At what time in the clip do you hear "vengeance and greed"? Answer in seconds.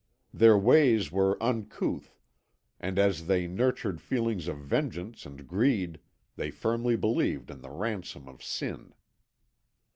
4.57-5.99